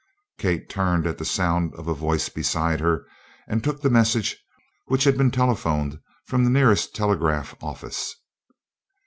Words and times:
Kate 0.39 0.67
turned 0.67 1.05
at 1.05 1.19
the 1.19 1.23
sound 1.25 1.75
of 1.75 1.87
a 1.87 1.93
voice 1.93 2.27
beside 2.27 2.79
her, 2.79 3.05
and 3.47 3.63
took 3.63 3.79
the 3.81 3.87
message 3.91 4.35
which 4.87 5.03
had 5.03 5.15
been 5.15 5.29
telephoned 5.29 5.99
from 6.25 6.43
the 6.43 6.49
nearest 6.49 6.95
telegraph 6.95 7.53
office. 7.61 8.15